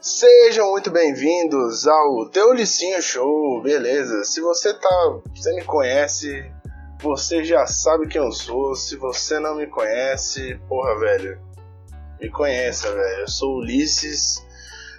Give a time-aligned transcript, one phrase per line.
[0.00, 4.22] Sejam muito bem-vindos ao Teulicinho Show, beleza?
[4.22, 6.48] Se você tá, você me conhece,
[7.00, 8.76] você já sabe quem eu sou.
[8.76, 11.40] Se você não me conhece, porra, velho,
[12.20, 13.22] me conheça, velho.
[13.22, 14.46] Eu sou Ulisses.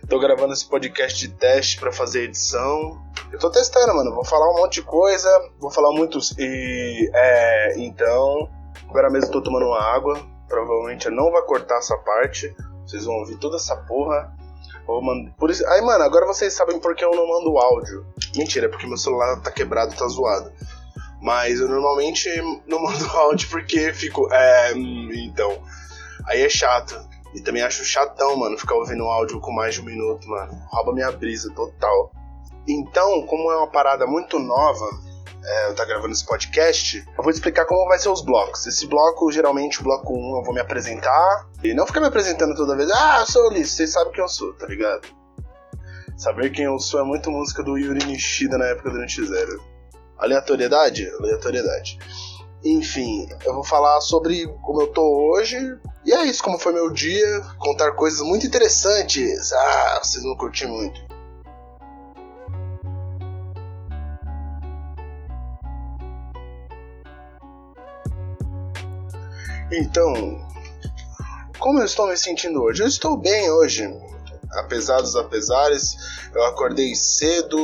[0.10, 3.02] Tô gravando esse podcast de teste para fazer edição.
[3.32, 4.14] Eu tô testando, mano.
[4.14, 5.30] Vou falar um monte de coisa,
[5.62, 8.50] vou falar muitos e é, então,
[8.90, 10.22] agora mesmo tô tomando uma água.
[10.50, 12.54] Provavelmente eu não vai cortar essa parte.
[12.86, 14.38] Vocês vão ouvir toda essa porra.
[14.90, 15.32] Vou mando...
[15.38, 15.64] Por isso...
[15.68, 18.08] Aí, mano, agora vocês sabem porque eu não mando áudio.
[18.36, 20.52] Mentira, é porque meu celular tá quebrado, tá zoado.
[21.22, 22.28] Mas eu normalmente
[22.66, 24.28] não mando áudio porque fico.
[24.34, 24.74] É.
[24.74, 25.62] Hum, então.
[26.26, 27.00] Aí é chato.
[27.36, 30.52] E também acho chatão, mano, ficar ouvindo áudio com mais de um minuto, mano.
[30.72, 32.12] Rouba minha brisa total.
[32.68, 34.90] Então, como é uma parada muito nova,
[35.50, 38.68] é, eu tá gravando esse podcast, eu vou explicar como vai ser os blocos.
[38.68, 41.50] Esse bloco, geralmente, o bloco 1 eu vou me apresentar.
[41.64, 44.24] E não ficar me apresentando toda vez, ah, eu sou o Ulisses, vocês sabem quem
[44.24, 45.08] eu sou, tá ligado?
[46.16, 49.60] Saber quem eu sou é muito música do Yuri Nishida na época do NX0.
[50.20, 51.10] Aleatoriedade?
[51.18, 51.98] Aleatoriedade.
[52.64, 55.58] Enfim, eu vou falar sobre como eu tô hoje.
[56.06, 57.42] E é isso, como foi meu dia.
[57.58, 59.52] Contar coisas muito interessantes.
[59.54, 61.09] Ah, vocês vão curtir muito.
[69.72, 70.14] Então,
[71.60, 72.82] como eu estou me sentindo hoje?
[72.82, 73.88] Eu estou bem hoje,
[74.54, 75.96] apesar dos apesares.
[76.34, 77.58] Eu acordei cedo,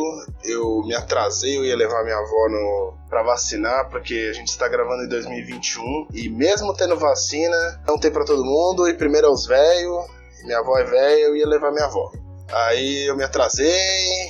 [0.44, 4.68] eu me atrasei, eu ia levar minha avó no, pra vacinar, porque a gente está
[4.68, 9.30] gravando em 2021 e mesmo tendo vacina, não tem para todo mundo, e primeiro é
[9.30, 10.06] os velhos,
[10.44, 12.12] minha avó é velha, eu ia levar minha avó.
[12.52, 14.30] Aí eu me atrasei,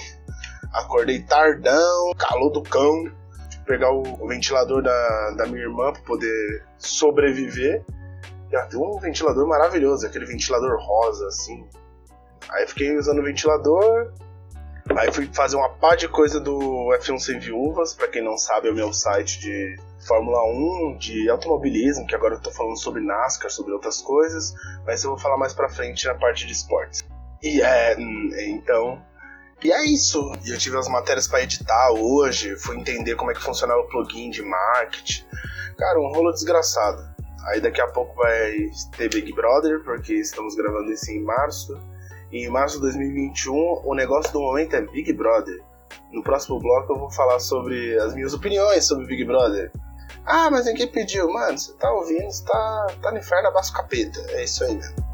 [0.72, 3.06] acordei tardão, calor do cão,
[3.66, 7.84] pegar o, ventilador da, da minha irmã para poder sobreviver.
[8.52, 11.68] E ela tem um ventilador maravilhoso, aquele ventilador rosa, assim.
[12.50, 14.14] Aí fiquei usando o ventilador.
[14.96, 18.68] Aí fui fazer uma pá de coisa do F1 Sem Viúvas, para quem não sabe,
[18.68, 19.76] é o meu site de
[20.08, 24.54] Fórmula 1, de automobilismo, que agora eu tô falando sobre NASCAR, sobre outras coisas,
[24.86, 27.04] mas eu vou falar mais pra frente na parte de esportes.
[27.42, 29.02] E é, hum, então,
[29.64, 30.32] e é isso.
[30.46, 33.88] E eu tive as matérias para editar hoje, fui entender como é que funcionava o
[33.88, 35.26] plugin de marketing.
[35.78, 37.04] Cara, um rolo desgraçado.
[37.48, 41.80] Aí daqui a pouco vai ter Big Brother, porque estamos gravando isso em março.
[42.32, 45.64] E em março de 2021, o negócio do momento é Big Brother.
[46.12, 49.72] No próximo bloco eu vou falar sobre as minhas opiniões sobre Big Brother.
[50.26, 51.32] Ah, mas ninguém pediu.
[51.32, 54.20] Mano, você tá ouvindo, você tá, tá no inferno abaixo capeta.
[54.30, 55.05] É isso aí mesmo.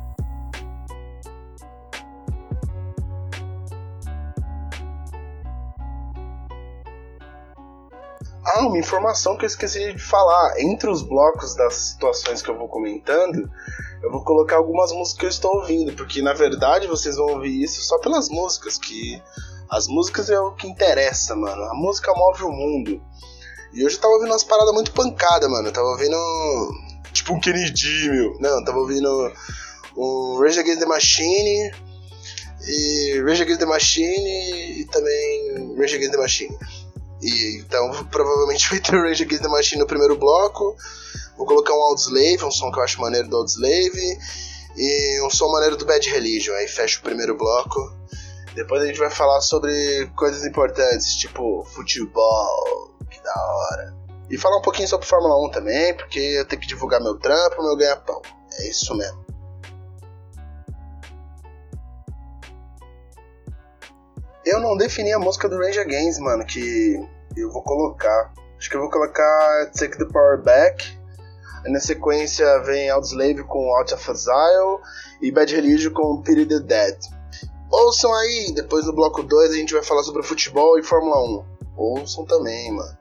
[8.53, 10.59] Ah, uma informação que eu esqueci de falar.
[10.59, 13.49] Entre os blocos das situações que eu vou comentando,
[14.03, 17.63] eu vou colocar algumas músicas que eu estou ouvindo, porque na verdade vocês vão ouvir
[17.63, 19.21] isso só pelas músicas, que
[19.69, 21.63] as músicas é o que interessa, mano.
[21.63, 23.01] A música move o mundo.
[23.73, 25.69] E hoje eu tava ouvindo umas paradas muito pancada, mano.
[25.69, 26.17] Eu tava ouvindo.
[27.13, 28.37] Tipo um Kennedy, meu.
[28.39, 29.31] Não, eu tava ouvindo
[29.95, 31.71] o Rage Against the Machine.
[32.67, 36.57] E Rage Against the Machine e também Rage Against the Machine.
[37.21, 40.75] E, então provavelmente vai ter Rage Against the Machine no primeiro bloco.
[41.37, 44.17] Vou colocar um Audioslave, um som que eu acho maneiro do Audioslave.
[44.77, 46.53] E um som maneiro do Bad Religion.
[46.53, 47.79] Aí fecha o primeiro bloco.
[48.55, 53.95] Depois a gente vai falar sobre coisas importantes, tipo futebol, que da hora.
[54.29, 57.63] E falar um pouquinho sobre Fórmula 1 também, porque eu tenho que divulgar meu trampo,
[57.63, 58.21] meu ganha-pão.
[58.59, 59.20] É isso mesmo.
[64.45, 66.99] Eu não defini a música do Rage Against, mano, que
[67.37, 68.33] eu vou colocar.
[68.57, 70.99] Acho que eu vou colocar Take the Power Back.
[71.65, 74.79] Na sequência vem Outslave com Out of Exile
[75.21, 76.97] e Bad Religion com Pity the Dead.
[77.71, 81.45] Ouçam aí, depois do bloco 2 a gente vai falar sobre futebol e Fórmula 1.
[81.77, 82.97] Ouçam também, mano.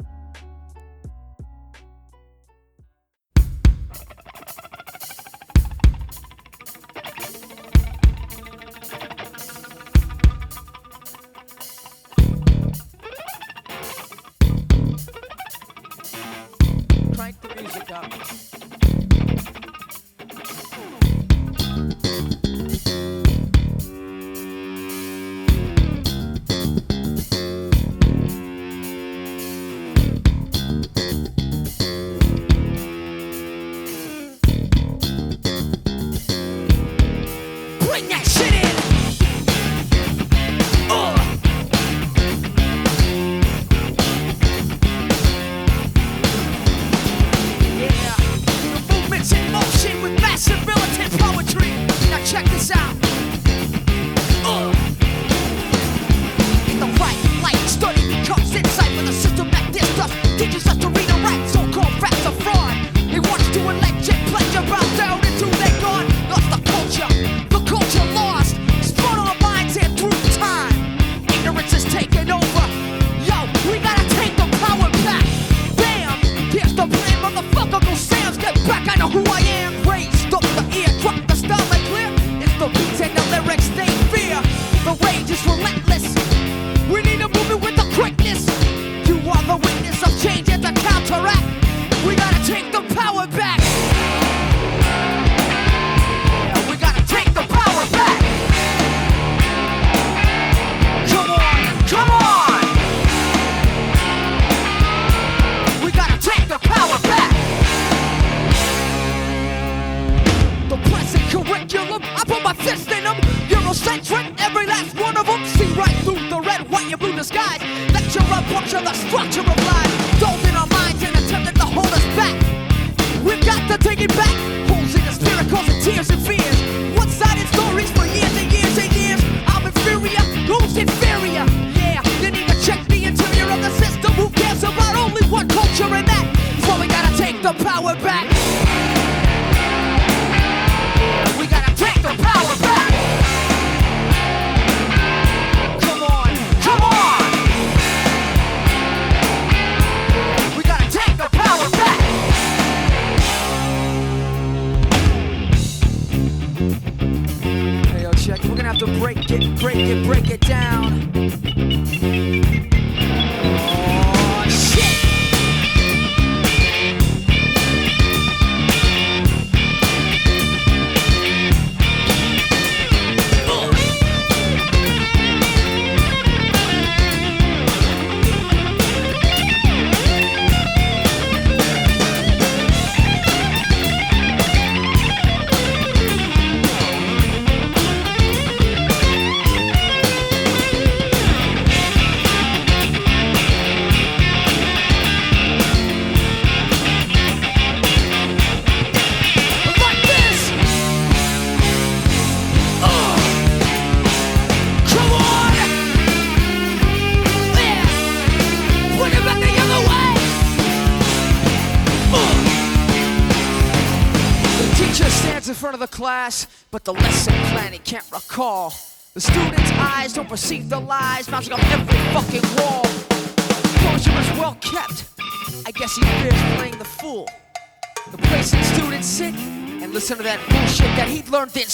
[231.30, 231.70] learned that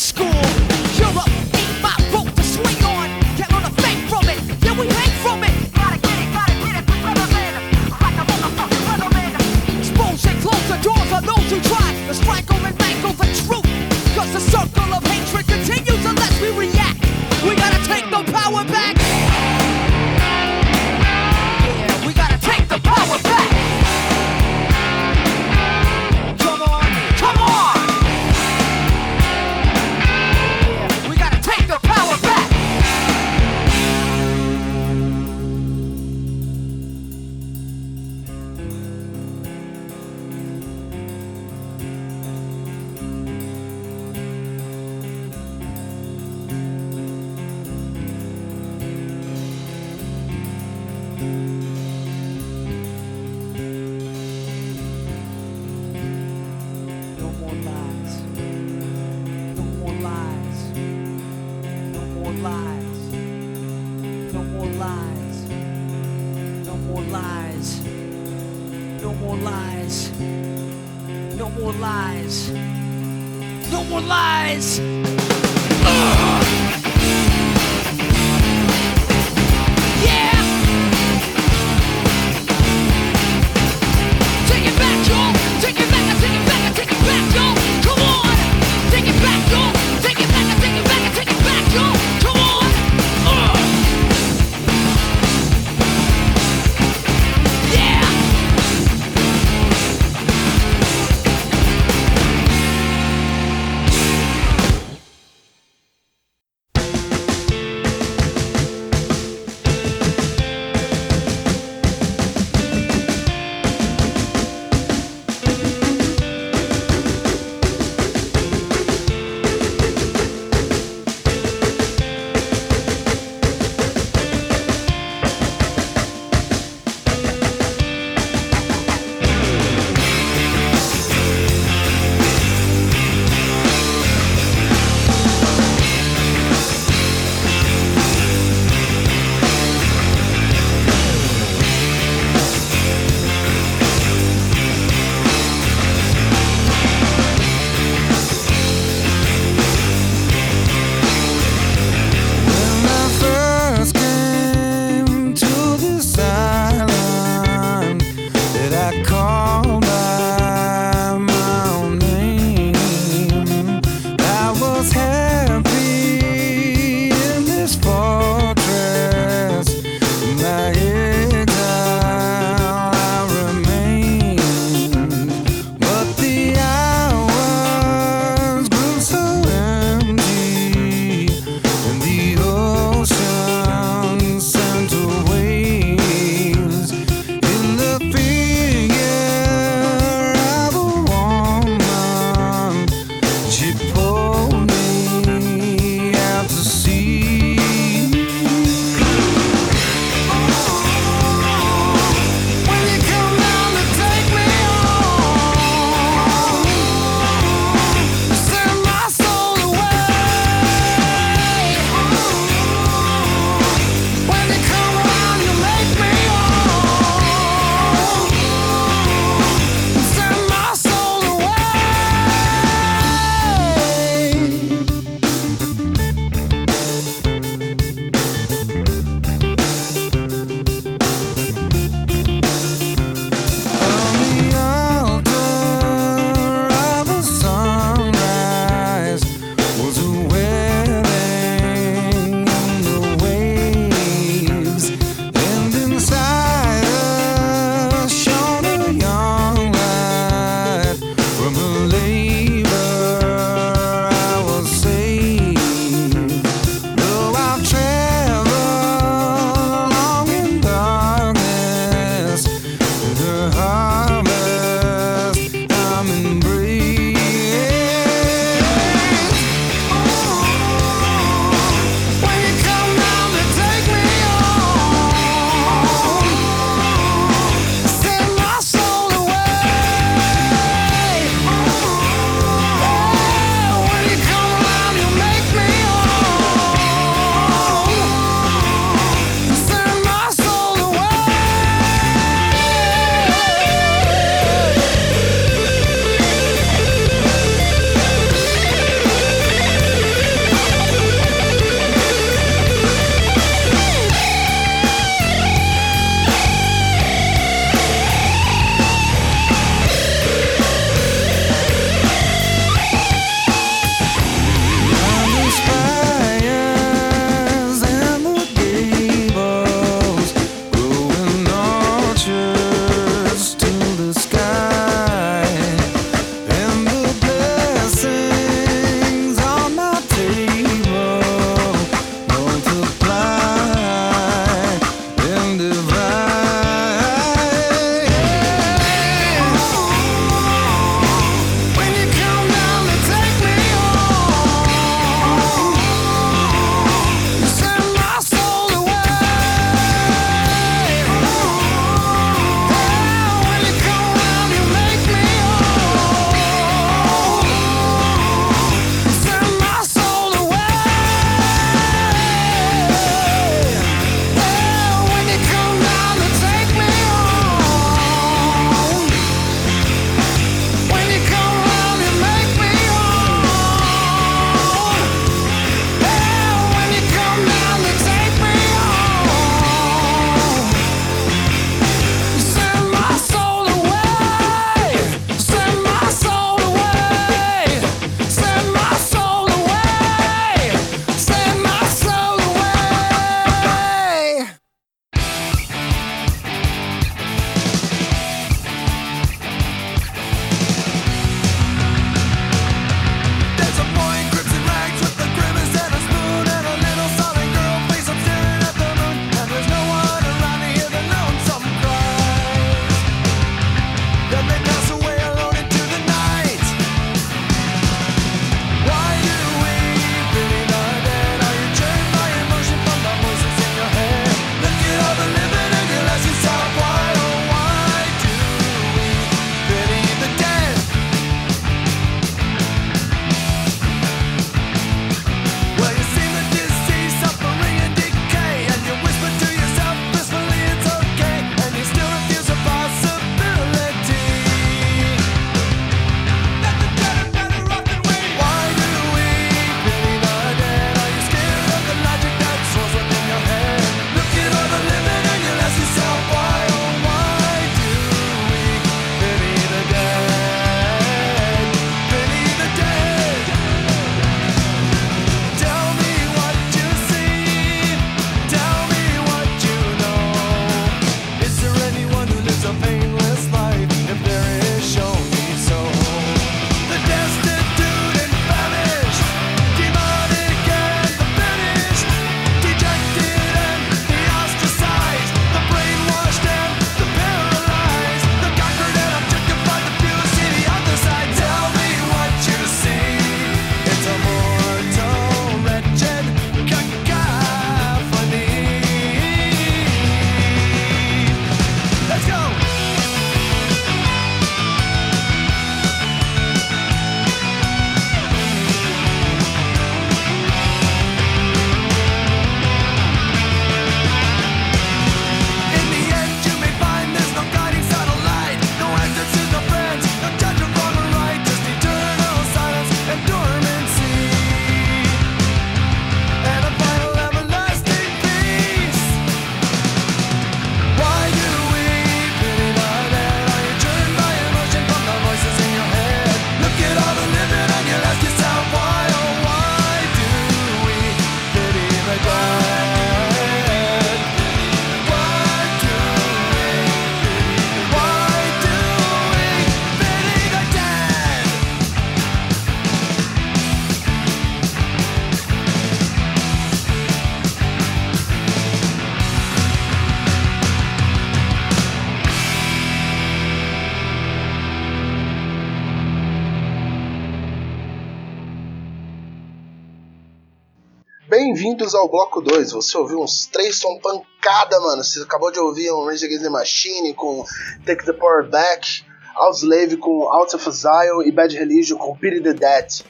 [572.08, 572.72] bloco 2.
[572.72, 575.02] Você ouviu uns três som pancada, mano.
[575.02, 577.44] Você acabou de ouvir um Rage Against the Machine com
[577.84, 582.52] Take the Power Back, Outslave com Out of Exile e Bad Religion com Pity the
[582.52, 583.02] Dead.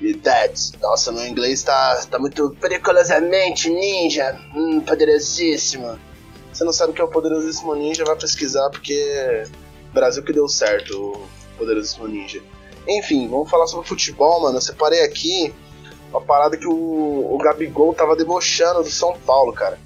[0.00, 0.52] E Dead.
[0.80, 4.38] Nossa, meu inglês tá, tá muito periculosamente ninja.
[4.54, 5.98] Hum, poderosíssimo.
[6.52, 9.44] Você não sabe o que é o poderosíssimo ninja, vai pesquisar porque
[9.92, 12.42] Brasil que deu certo o poderosíssimo ninja.
[12.88, 14.58] Enfim, vamos falar sobre futebol, mano.
[14.58, 15.54] Eu separei aqui
[16.10, 19.78] uma parada que o, o Gabigol tava debochando do São Paulo, cara.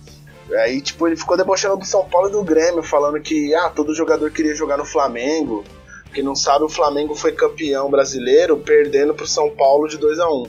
[0.62, 3.94] Aí, tipo, ele ficou debochando do São Paulo e do Grêmio, falando que, ah, todo
[3.94, 5.64] jogador queria jogar no Flamengo.
[6.12, 10.28] Quem não sabe, o Flamengo foi campeão brasileiro perdendo pro São Paulo de 2 a
[10.28, 10.46] 1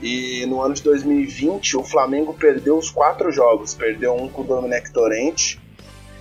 [0.00, 3.74] E no ano de 2020, o Flamengo perdeu os quatro jogos.
[3.74, 5.60] Perdeu um com o Domenech Torrente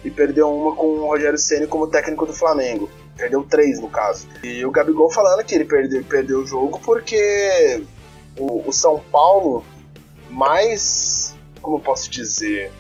[0.04, 2.90] e perdeu uma com o Rogério Ceni como técnico do Flamengo.
[3.16, 4.28] Perdeu três, no caso.
[4.44, 7.84] E o Gabigol falando que ele perdeu, perdeu o jogo porque
[8.38, 9.66] o, o São Paulo
[10.30, 11.36] mais.
[11.62, 12.72] Como posso dizer?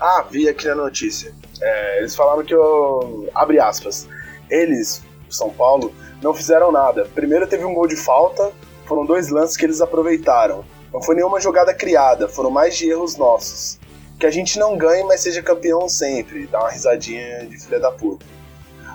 [0.00, 1.34] Ah, vi aqui na notícia.
[1.60, 3.28] É, eles falaram que eu.
[3.34, 4.08] Abre aspas.
[4.50, 7.08] Eles, o São Paulo, não fizeram nada.
[7.14, 8.52] Primeiro teve um gol de falta,
[8.86, 10.64] foram dois lances que eles aproveitaram.
[10.92, 13.78] Não foi nenhuma jogada criada, foram mais de erros nossos.
[14.18, 16.46] Que a gente não ganhe, mas seja campeão sempre.
[16.46, 18.24] Dá uma risadinha de filha da puta.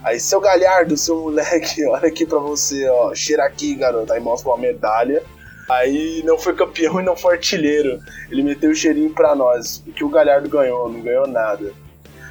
[0.03, 3.13] Aí, seu Galhardo, seu moleque, olha aqui pra você, ó.
[3.15, 4.11] Cheira aqui, garoto.
[4.11, 5.23] Aí mostra uma medalha.
[5.69, 7.99] Aí não foi campeão e não foi artilheiro.
[8.29, 9.83] Ele meteu o cheirinho pra nós.
[9.87, 11.73] O que o Galhardo ganhou, não ganhou nada.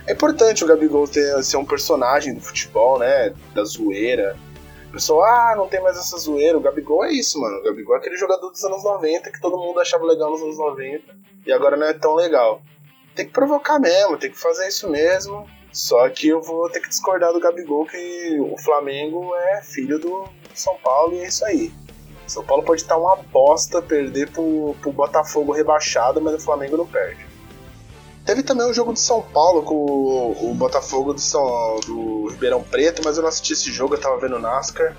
[0.07, 3.33] É importante o Gabigol ter, ser um personagem do futebol, né?
[3.55, 4.37] Da zoeira.
[4.89, 6.59] O pessoal, ah, não tem mais essa zoeira.
[6.59, 7.59] O Gabigol é isso, mano.
[7.59, 10.59] O Gabigol é aquele jogador dos anos 90 que todo mundo achava legal nos anos
[10.59, 11.17] 90
[11.47, 12.61] e agora não é tão legal.
[13.15, 15.47] Tem que provocar mesmo, tem que fazer isso mesmo.
[15.73, 20.29] Só que eu vou ter que discordar do Gabigol que o Flamengo é filho do
[20.55, 21.73] São Paulo e é isso aí.
[22.27, 26.87] São Paulo pode estar uma bosta, perder pro, pro Botafogo rebaixado, mas o Flamengo não
[26.87, 27.27] perde.
[28.25, 32.63] Teve também o jogo de São Paulo com o, o Botafogo do, São, do Ribeirão
[32.63, 34.97] Preto, mas eu não assisti esse jogo, eu tava vendo NASCAR.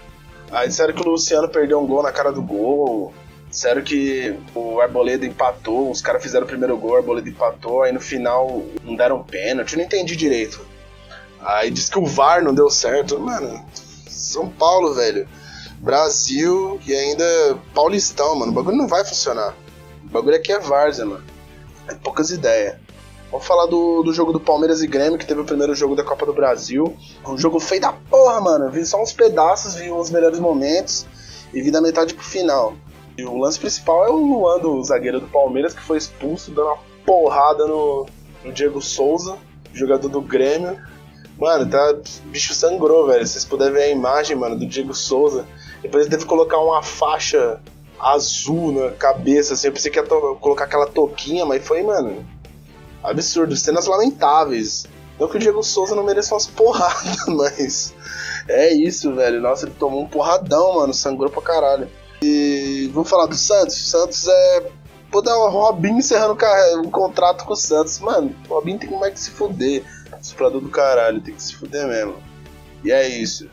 [0.52, 3.14] Aí disseram que o Luciano perdeu um gol na cara do gol.
[3.50, 7.92] Disseram que o Arboleda empatou, os caras fizeram o primeiro gol, o Arboleda empatou, aí
[7.92, 10.60] no final não deram pênalti, eu não entendi direito.
[11.40, 13.20] Aí diz que o VAR não deu certo.
[13.20, 13.64] Mano,
[14.08, 15.28] São Paulo, velho.
[15.84, 18.54] Brasil e ainda Paulistão, mano.
[18.54, 19.54] O bagulho não vai funcionar.
[20.06, 21.24] O bagulho aqui é várzea, mano.
[21.89, 22.78] É poucas ideias.
[23.30, 26.04] Vamos falar do, do jogo do Palmeiras e Grêmio, que teve o primeiro jogo da
[26.04, 26.96] Copa do Brasil.
[27.28, 28.72] Um jogo feio da porra, mano.
[28.72, 31.06] Vi só uns pedaços, vi os melhores momentos
[31.54, 32.76] e vi da metade pro final.
[33.17, 36.67] E o lance principal é o Luan, do zagueiro do Palmeiras, que foi expulso, dando
[36.67, 38.06] uma porrada no,
[38.46, 39.36] no Diego Souza,
[39.74, 40.80] jogador do Grêmio.
[41.38, 41.93] Mano, tá.
[42.26, 43.28] Bicho sangrou, velho.
[43.28, 45.46] Se vocês puderem ver a imagem, mano, do Diego Souza.
[45.84, 47.60] Depois ele teve que colocar uma faixa
[48.00, 49.67] azul na cabeça, assim.
[49.67, 52.26] Eu pensei que ia colocar aquela toquinha, mas foi, mano.
[53.04, 53.56] Absurdo.
[53.56, 54.86] Cenas lamentáveis.
[55.19, 57.93] Não que o Diego Souza não mereça umas porradas, mas.
[58.48, 59.41] É isso, velho.
[59.41, 60.93] Nossa, ele tomou um porradão, mano.
[60.93, 61.89] Sangrou pra caralho.
[62.22, 63.76] E vamos falar do Santos.
[63.89, 64.72] Santos é.
[65.12, 66.36] Pô, dar o Robinho encerrando
[66.78, 68.00] um contrato com o Santos.
[68.00, 69.84] Mano, o Robinho tem mais que se fuder.
[70.22, 72.15] Suprador do caralho, tem que se fuder mesmo.
[72.84, 73.50] E é isso.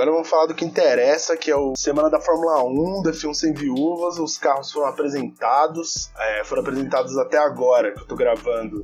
[0.00, 3.34] Agora vamos falar do que interessa, que é o Semana da Fórmula 1, da F1
[3.34, 4.18] Sem Viúvas.
[4.18, 8.82] Os carros foram apresentados, é, foram apresentados até agora, que eu tô gravando,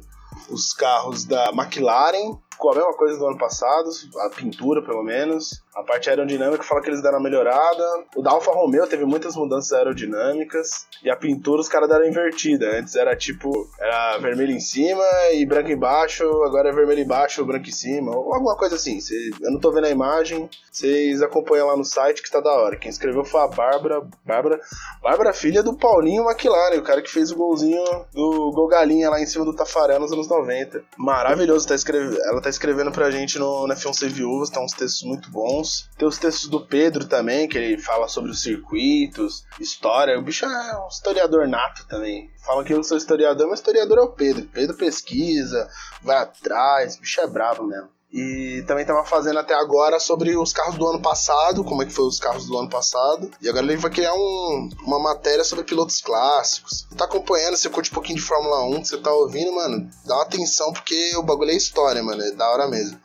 [0.51, 3.89] os carros da McLaren, ficou a mesma coisa do ano passado,
[4.21, 5.63] a pintura pelo menos.
[5.75, 7.85] A parte aerodinâmica fala que eles deram uma melhorada.
[8.17, 10.87] O da Alfa Romeo teve muitas mudanças aerodinâmicas.
[11.05, 12.79] E a pintura os caras deram invertida.
[12.79, 17.69] Antes era tipo, era vermelho em cima e branco embaixo, agora é vermelho embaixo, branco
[17.69, 18.17] em cima.
[18.17, 18.99] Ou alguma coisa assim.
[19.01, 22.53] Cê, eu não tô vendo a imagem, vocês acompanham lá no site que tá da
[22.53, 22.79] hora.
[22.79, 24.01] Quem escreveu foi a Bárbara.
[24.25, 24.59] Bárbara,
[25.03, 29.21] Bárbara filha do Paulinho McLaren, o cara que fez o golzinho do Gol Galinha lá
[29.21, 30.83] em cima do Tafarel nos anos 90.
[30.97, 34.71] Maravilhoso, tá escrevendo, ela tá escrevendo pra gente no, no F1 C Viúvas, tá uns
[34.71, 35.91] textos muito bons.
[35.99, 40.17] Tem os textos do Pedro também, que ele fala sobre os circuitos, história.
[40.17, 42.31] O bicho é um historiador nato também.
[42.45, 44.49] Falam que eu sou historiador, mas historiador é o Pedro.
[44.53, 45.69] Pedro pesquisa,
[46.01, 47.96] vai atrás, o bicho é brabo mesmo.
[48.13, 51.93] E também estava fazendo até agora sobre os carros do ano passado, como é que
[51.93, 53.31] foi os carros do ano passado.
[53.43, 56.87] E agora ele vai criar um, uma matéria sobre pilotos clássicos.
[56.97, 60.15] Tá acompanhando, você curte um pouquinho de Fórmula 1, que você tá ouvindo, mano, dá
[60.15, 62.99] uma atenção porque o bagulho é história, mano, é da hora mesmo.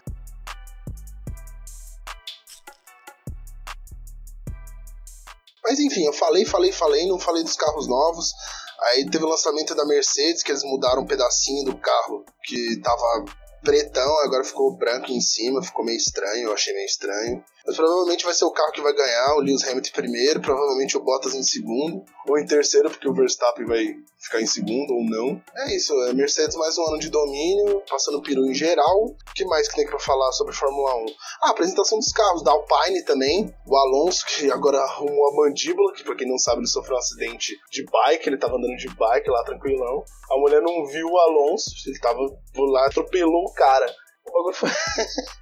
[5.64, 8.34] Mas enfim, eu falei, falei, falei, não falei dos carros novos.
[8.82, 13.26] Aí teve o lançamento da Mercedes, que eles mudaram um pedacinho do carro que tava
[13.62, 17.43] pretão, agora ficou branco em cima, ficou meio estranho, eu achei meio estranho.
[17.65, 20.97] Mas provavelmente vai ser o carro que vai ganhar, o Lewis Hamilton em primeiro, provavelmente
[20.97, 23.86] o Bottas em segundo, ou em terceiro, porque o Verstappen vai
[24.19, 25.41] ficar em segundo ou não.
[25.56, 29.06] É isso, é Mercedes mais um ano de domínio, passando peru em geral.
[29.06, 31.06] O que mais que tem pra falar sobre Fórmula 1?
[31.41, 35.93] Ah, a apresentação dos carros, da Alpine também, o Alonso, que agora arrumou a mandíbula,
[35.93, 38.89] que pra quem não sabe, ele sofreu um acidente de bike, ele tava andando de
[38.89, 40.04] bike lá tranquilão.
[40.32, 42.19] A mulher não viu o Alonso, ele tava
[42.56, 43.86] lá, atropelou o cara.
[44.26, 44.69] O bagulho foi.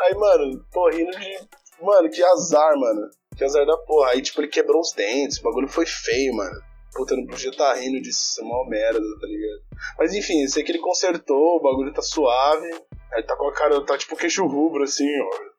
[0.00, 1.38] Aí, mano, tô rindo de.
[1.80, 3.08] Mano, que azar, mano.
[3.36, 4.10] Que azar da porra.
[4.10, 5.38] Aí, tipo, ele quebrou os dentes.
[5.38, 6.60] O bagulho foi feio, mano.
[6.94, 8.22] Puta, não podia tá rindo disso.
[8.30, 9.62] Isso uma merda, tá ligado?
[9.98, 12.68] Mas enfim, sei que ele consertou, o bagulho tá suave.
[13.12, 15.56] Aí tá com a cara, tá tipo queixo rubro, assim, ó.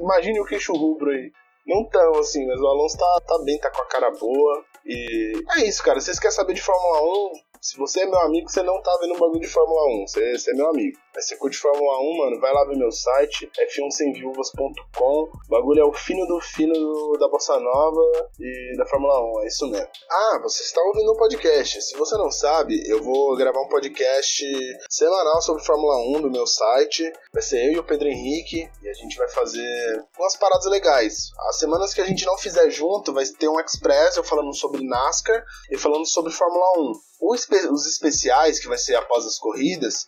[0.00, 1.30] Imagine o queixo rubro aí.
[1.66, 4.64] Não tão assim, mas o Alonso tá, tá bem, tá com a cara boa.
[4.84, 6.00] E é isso, cara.
[6.00, 7.48] Vocês querem saber de Fórmula 1?
[7.60, 10.06] Se você é meu amigo, você não tá vendo um bagulho de Fórmula 1.
[10.06, 10.96] Você, você é meu amigo.
[11.14, 15.04] Mas você curte Fórmula 1, mano, vai lá ver meu site, f1semviúvas.com.
[15.04, 16.72] O bagulho é o fino do fino
[17.18, 19.42] da Bossa Nova e da Fórmula 1.
[19.42, 19.88] É isso mesmo.
[20.08, 21.82] Ah, você está ouvindo um podcast.
[21.82, 24.44] Se você não sabe, eu vou gravar um podcast
[24.88, 27.12] semanal sobre Fórmula 1 do meu site.
[27.32, 28.70] Vai ser eu e o Pedro Henrique.
[28.80, 31.32] E a gente vai fazer umas paradas legais.
[31.48, 34.67] As semanas que a gente não fizer junto, vai ter um Express eu falando sobre
[34.72, 40.06] NASCAR e falando sobre Fórmula 1 os especiais, que vai ser após as corridas,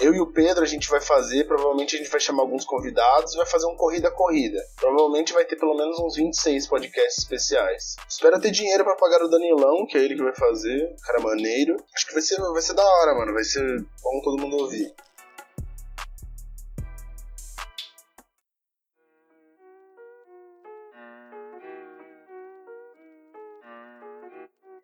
[0.00, 3.34] eu e o Pedro a gente vai fazer, provavelmente a gente vai chamar alguns convidados
[3.34, 4.58] e vai fazer um corrida a corrida.
[4.76, 7.96] Provavelmente vai ter pelo menos uns 26 podcasts especiais.
[8.08, 11.76] Espero ter dinheiro para pagar o Danilão, que é ele que vai fazer, cara maneiro.
[11.94, 13.62] Acho que vai ser, vai ser da hora, mano, vai ser
[14.02, 14.92] bom todo mundo ouvir.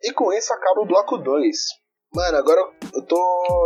[0.09, 1.55] E com isso acaba o bloco 2.
[2.15, 2.59] Mano, agora
[2.95, 3.15] eu tô.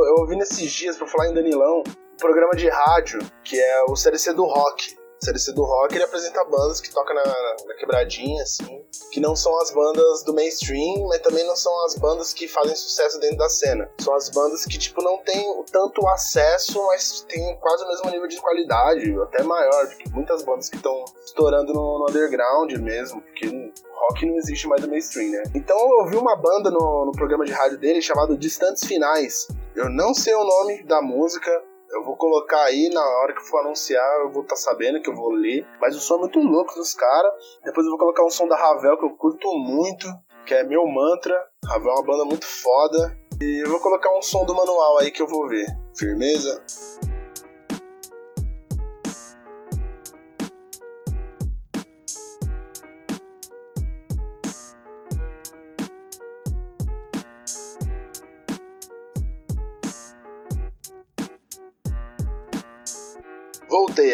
[0.07, 3.95] Eu ouvi nesses dias, pra falar em Danilão, um programa de rádio que é o
[3.95, 4.93] CDC do Rock.
[5.21, 9.35] O CDC do Rock ele apresenta bandas que tocam na, na quebradinha, assim, que não
[9.35, 13.37] são as bandas do mainstream, mas também não são as bandas que fazem sucesso dentro
[13.37, 13.87] da cena.
[14.01, 18.27] São as bandas que, tipo, não tem tanto acesso, mas tem quase o mesmo nível
[18.27, 23.45] de qualidade, até maior, porque muitas bandas que estão estourando no, no underground mesmo, porque
[23.93, 25.43] rock não existe mais no mainstream, né?
[25.53, 29.47] Então eu ouvi uma banda no, no programa de rádio dele chamado Distantes Finais.
[29.75, 31.51] Eu não sei o nome da música,
[31.93, 35.09] eu vou colocar aí na hora que for anunciar, eu vou estar tá sabendo que
[35.09, 35.65] eu vou ler.
[35.79, 37.31] Mas o som é muito louco dos caras.
[37.63, 40.07] Depois eu vou colocar um som da Ravel que eu curto muito,
[40.45, 41.35] que é meu mantra.
[41.65, 43.17] Ravel é uma banda muito foda.
[43.41, 45.65] E eu vou colocar um som do manual aí que eu vou ver.
[45.97, 46.63] Firmeza?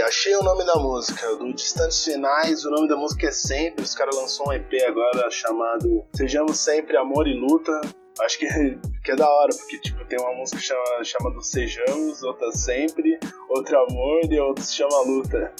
[0.01, 3.93] Achei o nome da música, do Distantes Finais, o nome da música é Sempre, os
[3.93, 7.81] caras lançou um EP agora chamado Sejamos Sempre Amor e Luta,
[8.21, 8.47] acho que,
[9.03, 13.79] que é da hora, porque tipo, tem uma música chama, chamada Sejamos, outra Sempre, outra
[13.79, 15.53] Amor e outra se chama Luta.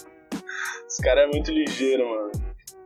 [0.88, 2.32] Os caras é muito ligeiro, mano.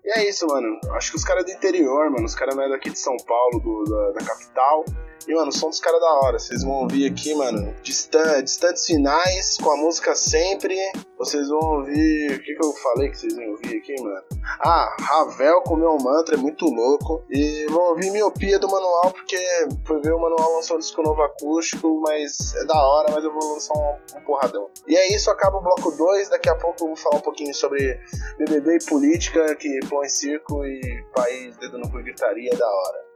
[0.04, 0.80] E é isso, mano.
[0.92, 2.26] Acho que os caras é do interior, mano.
[2.26, 4.84] Os caras não é daqui de São Paulo, do, da, da capital.
[5.26, 6.38] E, mano, o som dos caras da hora.
[6.38, 10.76] Vocês vão ouvir aqui, mano, distan distantes finais, com a música sempre.
[11.24, 12.32] Vocês vão ouvir.
[12.36, 14.24] O que, que eu falei que vocês iam ouvir aqui, mano?
[14.60, 17.24] Ah, Ravel com meu mantra é muito louco.
[17.30, 19.38] E vão ouvir Miopia do manual, porque
[19.86, 23.32] foi ver o manual lançou um disco novo acústico, mas é da hora, mas eu
[23.32, 24.70] vou lançar um, um porradão.
[24.86, 26.28] E é isso, acaba o bloco 2.
[26.28, 27.98] Daqui a pouco eu vou falar um pouquinho sobre
[28.38, 33.13] BBB e política, que põe circo e país dedo no cu gritaria é da hora.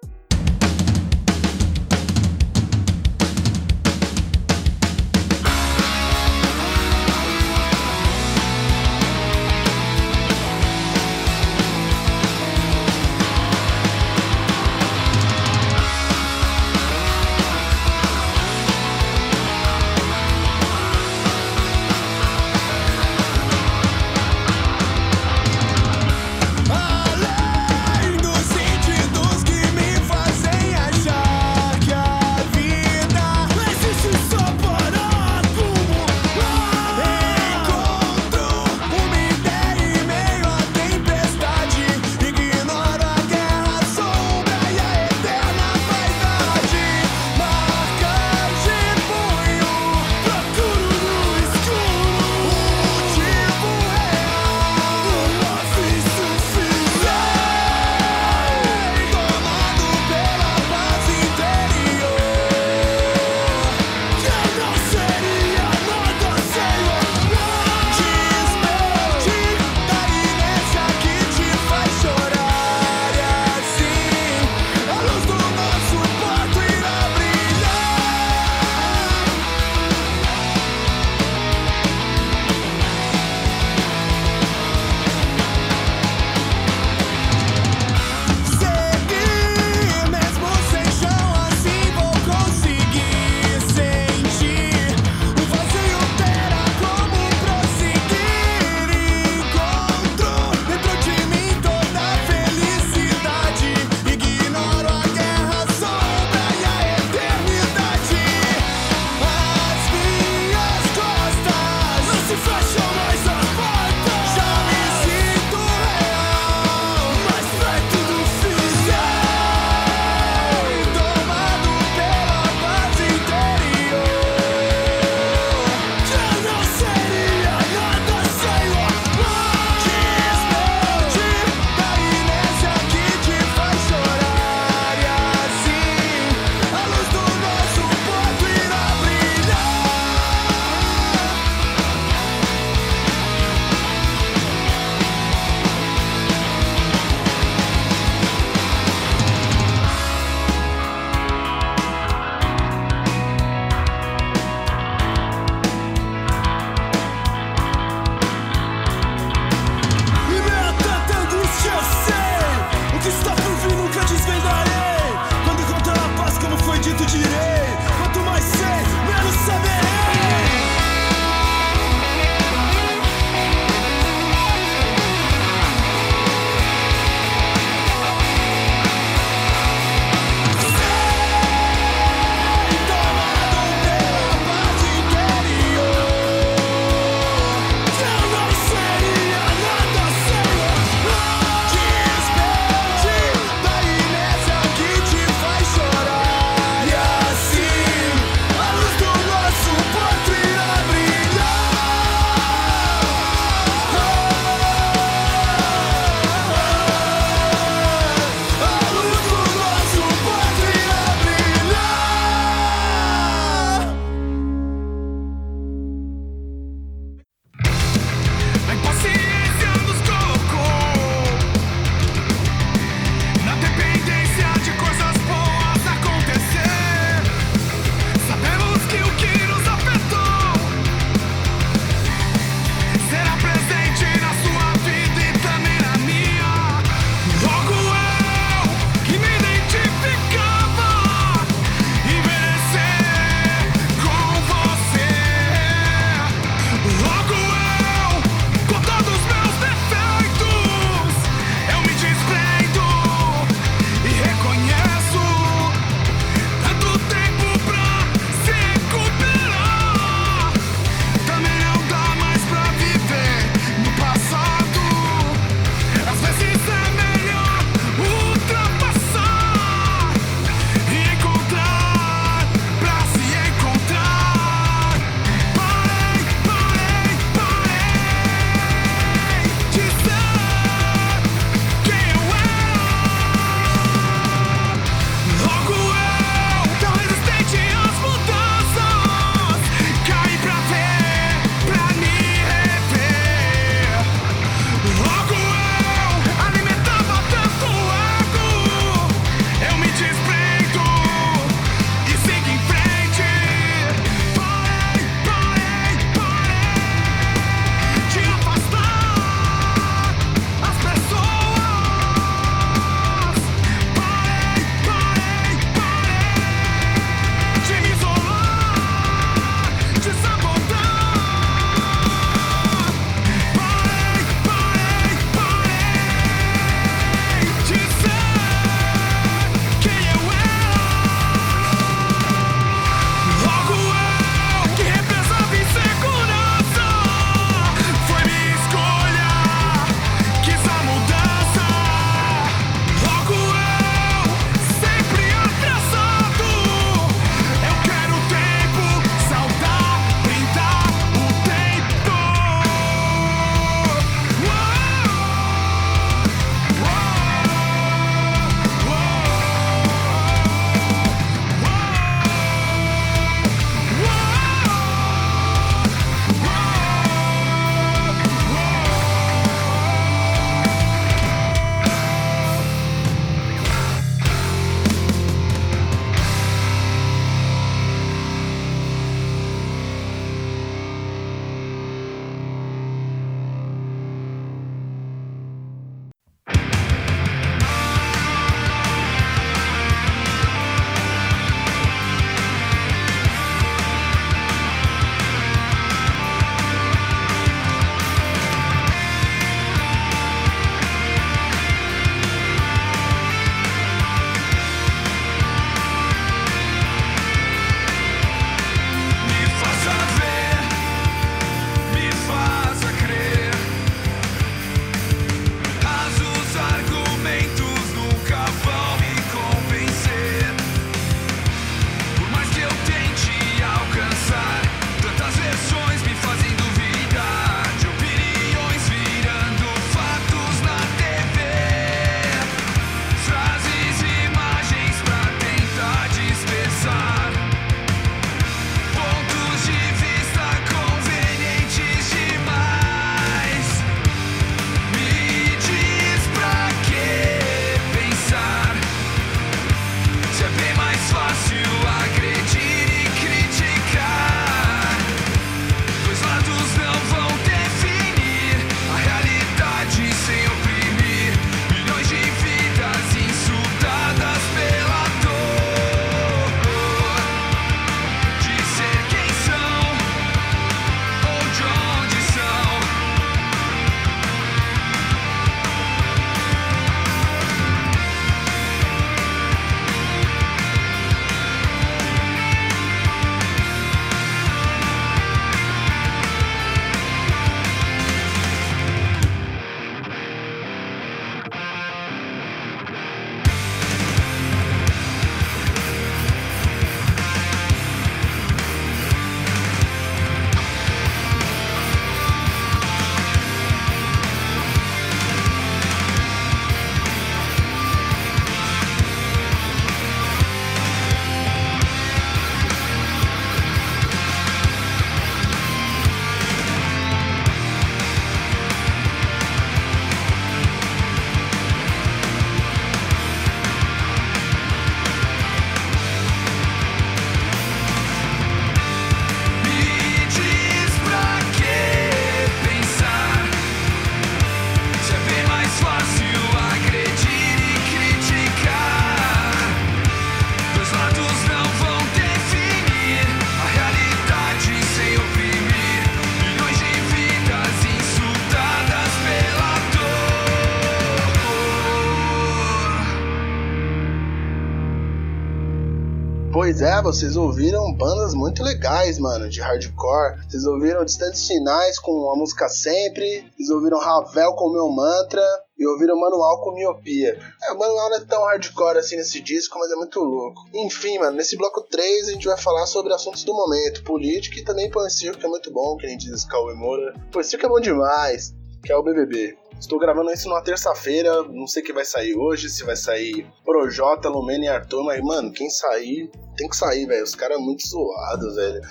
[557.07, 560.41] Vocês ouviram bandas muito legais, mano, de hardcore.
[560.45, 563.49] Vocês ouviram Distantes Finais com a música Sempre.
[563.55, 565.41] Vocês ouviram Ravel com Meu Mantra.
[565.79, 567.39] E ouviram Manual com Miopia.
[567.63, 570.61] É, o Manual não é tão hardcore assim nesse disco, mas é muito louco.
[570.73, 574.65] Enfim, mano, nesse bloco 3 a gente vai falar sobre assuntos do momento, política e
[574.65, 577.13] também Circo, que é muito bom, que gente diz Cauê Moura.
[577.31, 578.53] Pão Circo é bom demais,
[578.83, 579.57] que é o BBB.
[579.79, 583.47] Estou gravando isso numa terça-feira, não sei o que vai sair hoje, se vai sair
[583.63, 587.23] Projota, Lumena e Arthur, mas, mano, quem sair, tem que sair, velho.
[587.23, 588.81] Os caras é muito zoados, velho.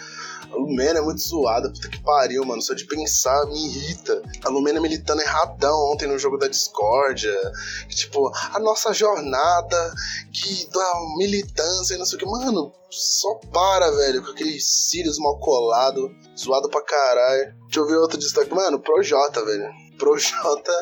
[0.51, 2.63] A Lumena é muito zoada, puta que pariu, mano.
[2.63, 4.23] Só de pensar me irrita.
[4.45, 7.35] A Lumena militando erradão ontem no jogo da discórdia.
[7.89, 9.93] Que, tipo, a nossa jornada
[10.33, 12.27] que da militância e não sei o que.
[12.27, 17.55] Mano, só para, velho, com aqueles cílios mal colado, zoado pra caralho.
[17.65, 18.55] Deixa eu ver outro destaque.
[18.55, 19.86] Mano, Projota, velho.
[19.97, 20.73] Projota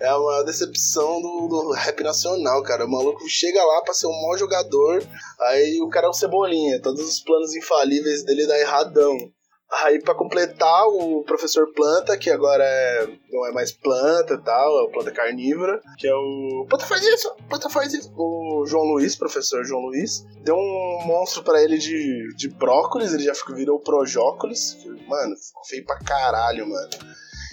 [0.00, 2.84] é a maior decepção do, do, rap nacional, cara.
[2.84, 5.02] O maluco chega lá pra ser um mau jogador,
[5.40, 6.80] aí o cara é um cebolinha.
[6.80, 9.16] Todos os planos infalíveis dele dá erradão.
[9.82, 14.82] Aí, pra completar, o professor Planta, que agora é, não é mais planta tal, é
[14.84, 16.66] o planta carnívora, que é o.
[16.68, 17.34] Planta faz isso!
[17.48, 18.12] Planta faz isso!
[18.16, 23.24] O João Luiz, professor João Luiz, deu um monstro para ele de, de brócolis, ele
[23.24, 24.76] já virou projócolis.
[25.08, 26.90] Mano, ficou feio pra caralho, mano.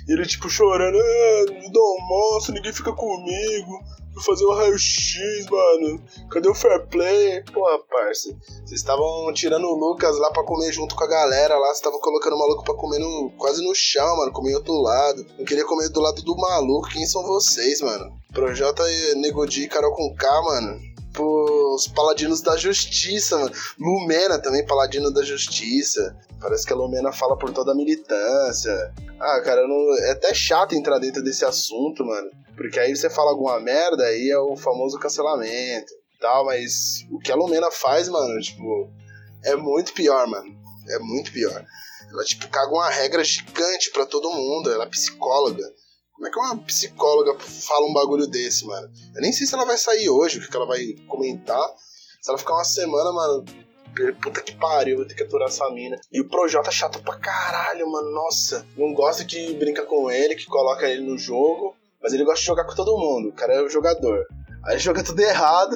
[0.08, 3.80] E ele, tipo, chorando, ah, me dá um monstro, ninguém fica comigo.
[4.14, 6.04] Vou fazer o um raio-x, mano.
[6.30, 7.42] Cadê o fair play?
[7.44, 8.36] Porra, parça.
[8.66, 11.68] Vocês estavam tirando o Lucas lá pra comer junto com a galera lá.
[11.68, 14.34] Vocês estavam colocando o maluco pra comer no, quase no chão, mano.
[14.34, 15.26] Comer outro lado.
[15.38, 16.90] Não queria comer do lado do maluco.
[16.90, 18.12] Quem são vocês, mano?
[18.34, 18.84] Projota
[19.16, 23.52] Negodi e Carol com K, mano os paladinos da justiça, mano.
[23.80, 26.16] Lumena também, paladino da justiça.
[26.40, 28.94] Parece que a Lumena fala por toda a militância.
[29.20, 29.98] Ah, cara, não...
[30.00, 32.30] é até chato entrar dentro desse assunto, mano.
[32.56, 37.32] Porque aí você fala alguma merda, aí é o famoso cancelamento tal, mas o que
[37.32, 38.90] a Lumena faz, mano, tipo,
[39.44, 40.56] é muito pior, mano.
[40.88, 41.66] É muito pior.
[42.10, 44.72] Ela, tipo, caga uma regra gigante para todo mundo.
[44.72, 45.64] Ela é psicóloga.
[46.22, 48.88] Como é que uma psicóloga fala um bagulho desse, mano?
[49.16, 51.68] Eu nem sei se ela vai sair hoje, o que ela vai comentar.
[52.22, 53.44] Se ela ficar uma semana, mano,
[54.22, 56.00] puta que pariu, vou ter que aturar essa mina.
[56.12, 58.12] E o Projota é chato pra caralho, mano.
[58.12, 62.42] Nossa, não gosta que brinca com ele, que coloca ele no jogo, mas ele gosta
[62.42, 63.30] de jogar com todo mundo.
[63.30, 64.24] O cara é o jogador.
[64.66, 65.76] Aí joga tudo errado.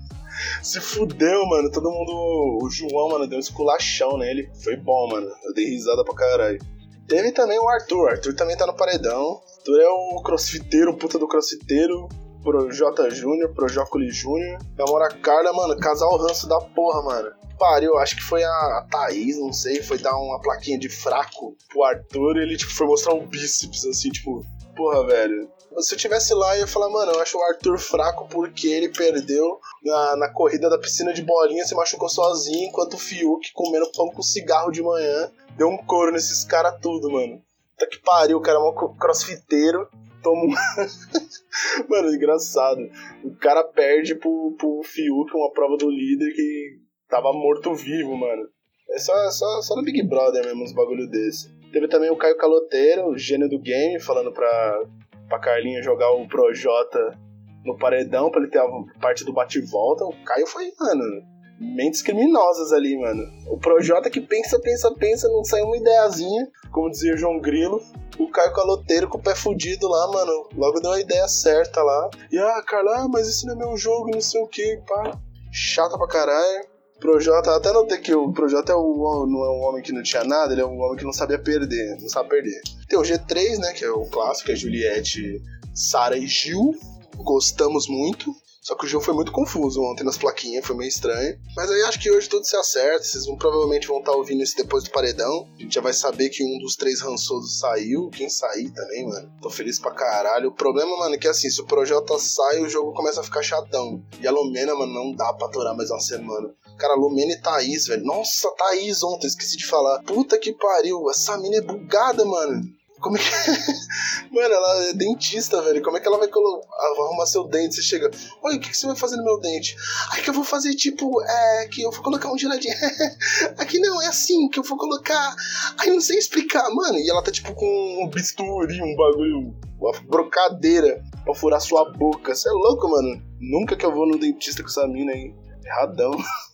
[0.64, 1.70] Se fudeu, mano.
[1.70, 2.58] Todo mundo.
[2.62, 4.50] O João, mano, deu um esculachão nele.
[4.62, 5.30] Foi bom, mano.
[5.44, 6.58] Eu dei risada pra caralho.
[7.06, 8.06] Teve também o Arthur.
[8.06, 9.42] O Arthur também tá no paredão.
[9.64, 12.06] Arthur é o crossfiteiro, puta do crossfiteiro.
[12.42, 14.58] Pro J Júnior, pro Jócolis Júnior.
[14.76, 17.32] Namora Carla, mano, casal ranço da porra, mano.
[17.58, 21.84] Pariu, acho que foi a Thaís, não sei, foi dar uma plaquinha de fraco pro
[21.84, 24.44] Arthur e ele, tipo, foi mostrar um bíceps, assim, tipo,
[24.76, 25.48] porra, velho.
[25.78, 28.90] Se eu tivesse lá, eu ia falar, mano, eu acho o Arthur fraco porque ele
[28.90, 33.90] perdeu na, na corrida da piscina de bolinha, se machucou sozinho, enquanto o Fiuk comendo
[33.92, 37.40] pão com cigarro de manhã deu um couro nesses caras tudo, mano.
[37.78, 39.88] Tá que pariu, o cara é um crossfiteiro.
[40.22, 40.48] Toma um...
[41.88, 42.80] Mano, engraçado.
[43.22, 48.48] O cara perde pro, pro Fiuk uma prova do líder que tava morto-vivo, mano.
[48.90, 51.52] É só, só, só no Big Brother mesmo, uns bagulho desse.
[51.72, 54.82] Teve também o Caio Caloteiro, o gênio do game, falando pra,
[55.28, 57.18] pra Carlinha jogar o Projota
[57.64, 58.68] no paredão pra ele ter a
[59.00, 60.04] parte do bate-volta.
[60.04, 61.22] O Caio foi, mano,
[61.58, 63.22] mentes criminosas ali, mano.
[63.48, 67.80] O Projota que pensa, pensa, pensa, não sai uma ideiazinha, como dizia o João Grilo.
[68.18, 70.48] O Caio Caloteiro com o pé fudido lá, mano.
[70.56, 72.10] Logo deu a ideia certa lá.
[72.30, 75.18] E ah, Carla, ah, mas esse não é meu jogo, não sei o que, pá.
[75.52, 76.74] Chata pra caralho.
[77.00, 80.24] Projota, até notei que o Projota é o, não é um homem que não tinha
[80.24, 82.60] nada, ele é um homem que não sabia perder, não sabe perder.
[82.88, 85.42] Tem o G3, né, que é o clássico, é Juliette,
[85.74, 86.72] Sara e Gil.
[87.16, 88.34] Gostamos muito.
[88.64, 91.38] Só que o jogo foi muito confuso ontem nas plaquinhas, foi meio estranho.
[91.54, 93.04] Mas aí acho que hoje tudo se acerta.
[93.04, 95.46] Vocês vão, provavelmente vão estar tá ouvindo isso depois do paredão.
[95.54, 98.08] A gente já vai saber que um dos três rançosos saiu.
[98.08, 99.30] Quem sair também, mano.
[99.42, 100.48] Tô feliz pra caralho.
[100.48, 103.42] O problema, mano, é que assim, se o Projota sai, o jogo começa a ficar
[103.42, 104.02] chatão.
[104.18, 106.48] E a Lumena, mano, não dá pra aturar mais uma semana.
[106.78, 108.02] Cara, Lumena e Thaís, velho.
[108.02, 110.02] Nossa, Thaís ontem, esqueci de falar.
[110.04, 111.10] Puta que pariu.
[111.10, 112.62] Essa mina é bugada, mano.
[113.04, 113.26] Como é que.
[114.34, 115.82] Mano, ela é dentista, velho.
[115.82, 117.74] Como é que ela vai arrumar seu dente?
[117.74, 118.10] Você chega,
[118.42, 119.76] oi, o que, você vai fazer no meu dente?
[120.10, 121.68] Aí que eu vou fazer, tipo, é.
[121.68, 122.74] Que eu vou colocar um giradinho.
[123.58, 125.36] Aqui não, é assim, que eu vou colocar.
[125.76, 126.96] Aí não sei explicar, mano.
[126.96, 129.54] E ela tá, tipo, com um bisturi, um bagulho.
[129.78, 132.34] Uma brocadeira pra furar sua boca.
[132.34, 133.22] Você é louco, mano.
[133.38, 135.34] Nunca que eu vou no dentista com essa mina aí.
[135.62, 136.12] Erradão.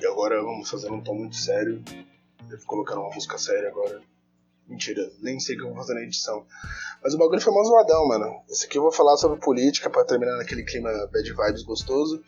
[0.00, 1.82] E agora vamos fazer um tom muito sério.
[2.48, 4.00] Devo colocar uma música séria agora.
[4.68, 6.46] Mentira, nem sei o que eu vou fazer na edição.
[7.02, 8.42] Mas o bagulho foi mó zoadão, mano.
[8.48, 12.22] Esse aqui eu vou falar sobre política pra terminar naquele clima bad vibes gostoso.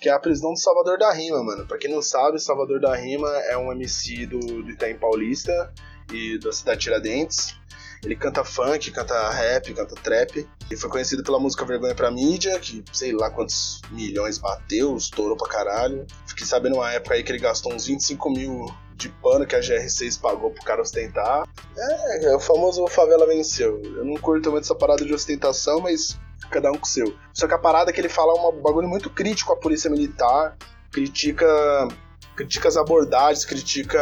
[0.00, 1.66] Que é a prisão do Salvador da Rima, mano.
[1.66, 5.72] Pra quem não sabe, Salvador da Rima é um MC do, do Itaim Paulista
[6.12, 7.56] e da cidade Tiradentes.
[8.04, 10.48] Ele canta funk, canta rap, canta trap.
[10.70, 15.36] Ele foi conhecido pela música Vergonha pra Mídia, que sei lá quantos milhões bateu, estourou
[15.36, 16.06] pra caralho.
[16.26, 19.60] Fiquei sabendo uma época aí que ele gastou uns 25 mil de pano que a
[19.60, 21.48] GR6 pagou pro cara ostentar.
[21.76, 23.80] É, é o famoso favela venceu.
[23.84, 26.18] Eu não curto muito essa parada de ostentação, mas
[26.50, 27.16] cada um com o seu.
[27.32, 30.56] Só que a parada é que ele fala um bagulho muito crítico à polícia militar,
[30.90, 31.46] critica
[32.38, 34.00] critica as abordagens, critica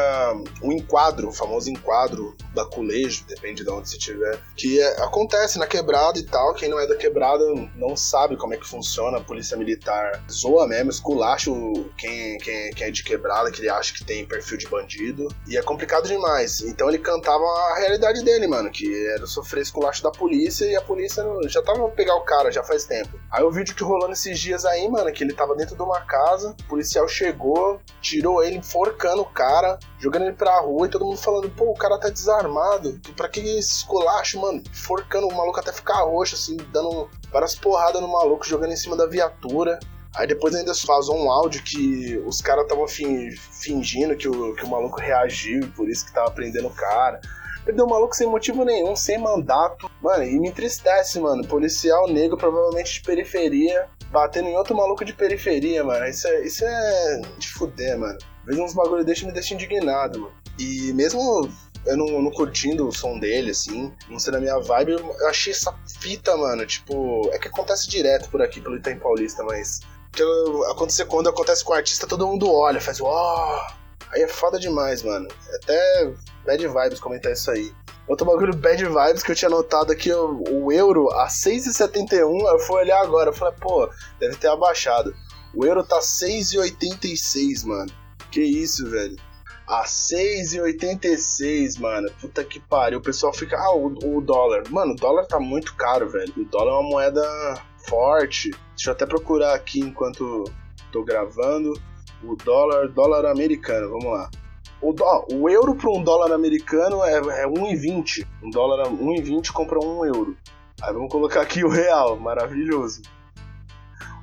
[0.61, 5.59] o enquadro, o famoso enquadro da culejo, depende de onde você estiver, que é, acontece
[5.59, 6.53] na quebrada e tal.
[6.53, 7.43] Quem não é da quebrada
[7.74, 10.22] não sabe como é que funciona a polícia militar.
[10.30, 11.51] Zoa mesmo, esculacha
[11.97, 15.28] quem, quem, quem é de quebrada, que ele acha que tem perfil de bandido.
[15.49, 16.61] E é complicado demais.
[16.61, 20.82] Então ele cantava a realidade dele, mano, que era sofrer esculacho da polícia e a
[20.82, 23.18] polícia já tava pra pegar o cara já faz tempo.
[23.30, 26.03] Aí o vídeo que rolou nesses dias aí, mano, que ele tava dentro de uma
[26.03, 30.90] casa, o policial chegou, tirou tirou ele enforcando o cara, jogando ele pra rua e
[30.90, 33.00] todo mundo falando, pô, o cara tá desarmado.
[33.16, 34.60] Pra que esse esculacho, mano?
[34.68, 38.96] Enforcando o maluco até ficar roxo, assim, dando várias porradas no maluco, jogando em cima
[38.96, 39.78] da viatura.
[40.16, 44.68] Aí depois ainda vazou um áudio que os caras estavam fingindo que o, que o
[44.68, 47.20] maluco reagiu e por isso que tava prendendo o cara.
[47.64, 49.90] Perdeu o maluco sem motivo nenhum, sem mandato.
[50.00, 51.46] Mano, e me entristece, mano.
[51.46, 56.06] Policial negro, provavelmente de periferia, batendo em outro maluco de periferia, mano.
[56.06, 58.18] Isso é, isso é de fuder, mano.
[58.46, 60.32] Vejo uns bagulho me deixa indignado, mano.
[60.58, 61.50] E mesmo
[61.84, 65.52] eu não, não curtindo o som dele, assim, não sendo a minha vibe, eu achei
[65.52, 69.80] essa fita, mano, tipo, é que acontece direto por aqui, pelo Itaim Paulista, mas.
[70.12, 70.22] Que
[70.70, 73.06] acontecer quando acontece com o artista, todo mundo olha, faz, ó.
[73.06, 73.86] Oh!
[74.12, 75.28] Aí é foda demais, mano.
[75.62, 76.10] Até
[76.46, 77.70] bad vibes comentar isso aí.
[78.09, 82.59] Outro bagulho bad vibes que eu tinha notado aqui, o, o euro a 6,71, eu
[82.61, 83.88] fui olhar agora, eu falei, pô,
[84.20, 85.12] deve ter abaixado.
[85.52, 87.90] O euro tá 6,86, mano.
[88.30, 89.16] Que isso, velho.
[89.66, 92.09] A 6,86, mano.
[92.20, 92.98] Puta que pariu.
[92.98, 94.62] O pessoal fica, ah, o, o dólar.
[94.70, 96.32] Mano, o dólar tá muito caro, velho.
[96.36, 98.50] O dólar é uma moeda forte.
[98.50, 100.44] Deixa eu até procurar aqui enquanto
[100.92, 101.72] tô gravando.
[102.22, 104.30] O dólar, dólar americano, vamos lá.
[104.80, 108.26] O, dó, o euro para um dólar americano é, é 1,20.
[108.42, 110.36] Um dólar 1,20 compra um euro.
[110.82, 113.02] Aí vamos colocar aqui o real, maravilhoso.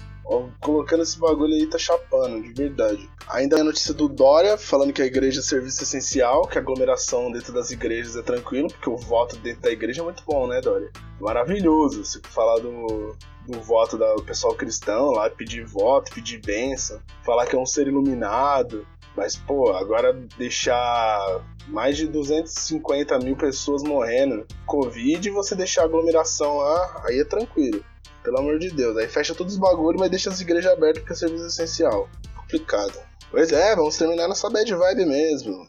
[0.59, 3.09] colocando esse bagulho aí tá chapando, de verdade.
[3.27, 7.31] Ainda a notícia do Dória, falando que a igreja é serviço essencial, que a aglomeração
[7.31, 10.61] dentro das igrejas é tranquilo, porque o voto dentro da igreja é muito bom, né,
[10.61, 10.91] Dória?
[11.19, 12.05] Maravilhoso.
[12.05, 13.15] Se falar do,
[13.47, 17.87] do voto do pessoal cristão lá, pedir voto, pedir benção, falar que é um ser
[17.87, 18.85] iluminado.
[19.15, 25.85] Mas, pô, agora deixar mais de 250 mil pessoas morrendo, Covid, e você deixar a
[25.85, 27.83] aglomeração lá, aí é tranquilo.
[28.29, 28.95] Pelo amor de Deus.
[28.95, 32.07] Aí fecha todos os bagulhos, mas deixa as igrejas abertas porque é serviço essencial.
[32.37, 32.93] Complicado.
[33.31, 35.67] Pois é, vamos terminar nessa bad vibe mesmo.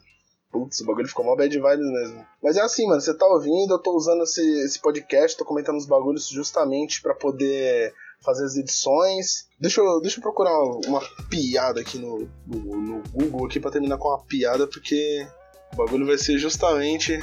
[0.53, 2.27] Putz, o bagulho ficou mó bad vibes mesmo.
[2.43, 5.79] Mas é assim, mano, você tá ouvindo, eu tô usando esse, esse podcast, tô comentando
[5.79, 9.49] os bagulhos justamente para poder fazer as edições.
[9.59, 10.53] Deixa eu, deixa eu procurar
[10.87, 11.01] uma,
[11.31, 15.27] piada aqui no, no, no Google aqui para terminar com uma piada, porque
[15.73, 17.19] o bagulho vai ser justamente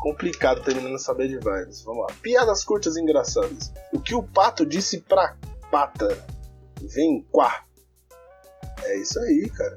[0.00, 1.82] complicado terminando essa bad vibes.
[1.82, 2.16] Vamos lá.
[2.22, 3.72] Piadas curtas e engraçadas.
[3.92, 5.36] O que o pato disse pra
[5.70, 6.08] pata?
[6.80, 7.64] Vem quá.
[8.82, 9.76] É isso aí, cara.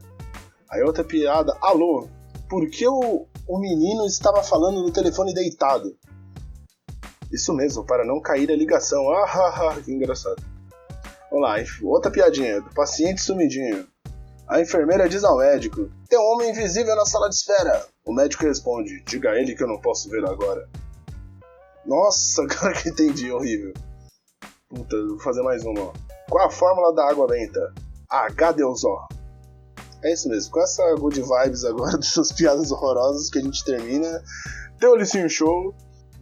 [0.71, 1.55] Aí outra piada.
[1.61, 2.07] Alô,
[2.49, 5.95] por que o, o menino estava falando no telefone deitado?
[7.31, 9.09] Isso mesmo, para não cair a ligação.
[9.11, 10.41] Ah, ah, ah que engraçado.
[11.29, 12.61] Vamos lá, outra piadinha.
[12.75, 13.87] Paciente sumidinho.
[14.53, 17.87] A enfermeira diz ao médico: Tem um homem invisível na sala de espera.
[18.05, 20.69] O médico responde: Diga a ele que eu não posso ver agora.
[21.83, 23.73] Nossa, agora que entendi, horrível.
[24.69, 25.91] Puta, vou fazer mais uma.
[26.29, 27.73] Qual a fórmula da água benta?
[28.11, 29.07] H2O.
[30.03, 30.51] É isso mesmo.
[30.51, 34.23] Com essa good vibes agora dessas piadas horrorosas que a gente termina.
[34.79, 35.73] Teolicinho Show.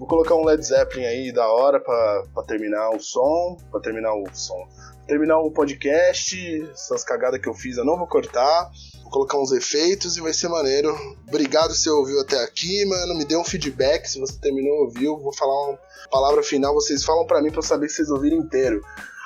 [0.02, 3.56] Vou colocar um Led Zeppelin aí da hora pra terminar o som.
[3.70, 4.68] Pra terminar o som.
[5.06, 6.36] Terminar o podcast.
[6.72, 8.72] Essas cagadas que eu fiz eu não vou cortar.
[9.04, 10.92] Vou colocar uns efeitos e vai ser maneiro.
[11.28, 13.16] Obrigado se você ouviu até aqui, mano.
[13.16, 15.20] Me dê um feedback se você terminou ouviu.
[15.20, 15.80] Vou falar uma
[16.10, 16.74] palavra final.
[16.74, 18.82] Vocês falam pra mim pra eu saber que vocês ouviram inteiro.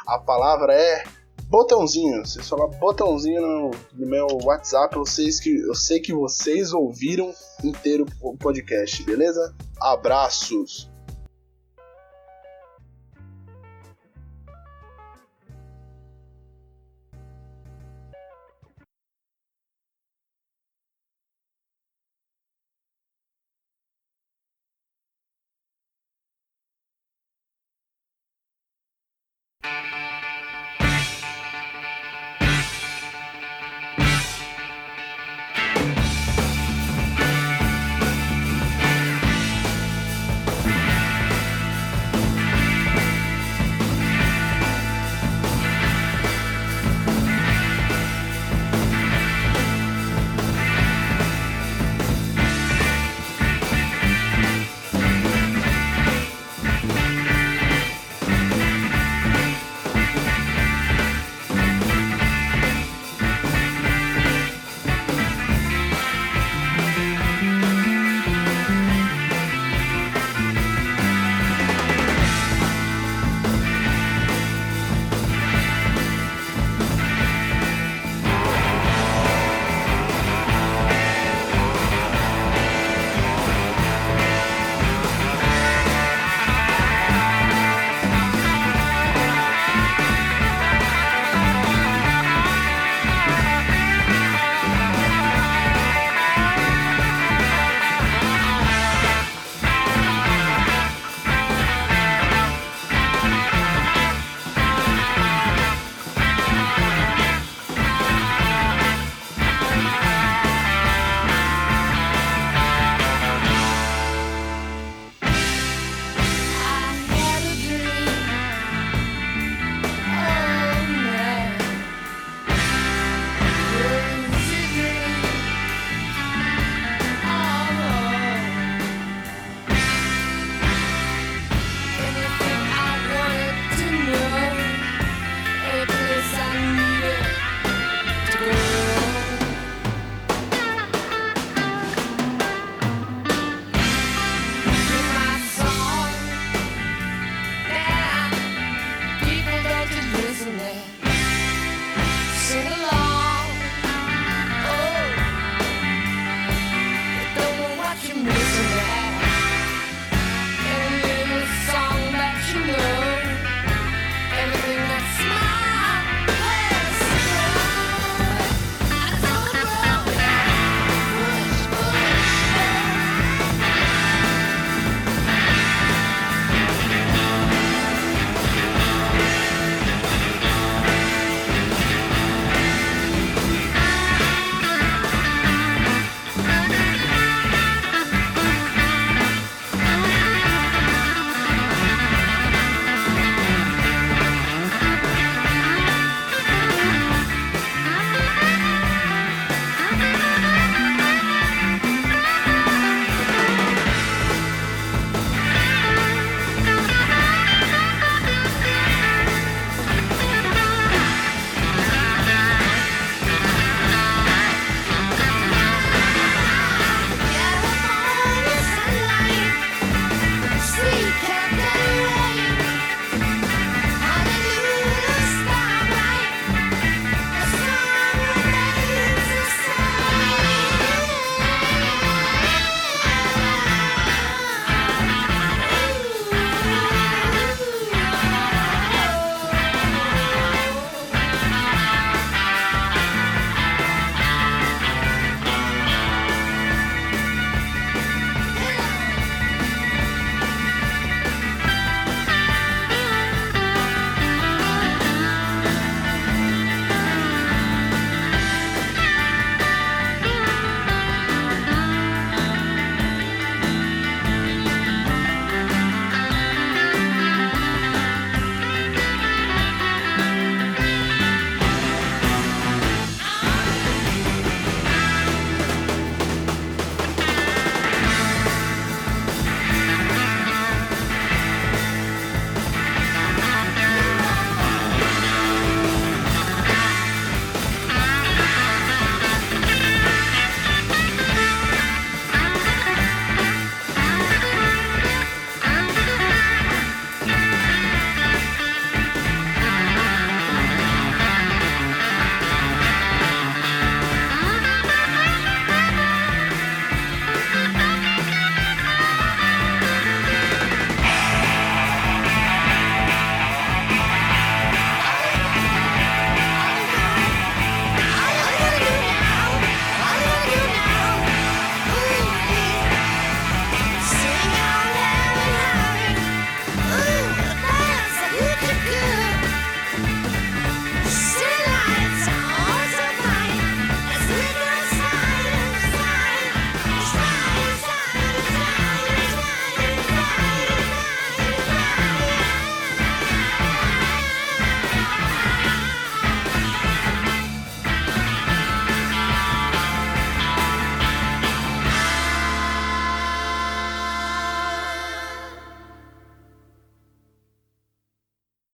[0.06, 1.06] A palavra é
[1.44, 2.26] botãozinho.
[2.26, 4.96] Vocês falam botãozinho no, no meu WhatsApp.
[4.96, 7.34] Vocês que, eu sei que vocês ouviram
[7.64, 9.54] inteiro o podcast, beleza?
[9.80, 10.90] Abraços.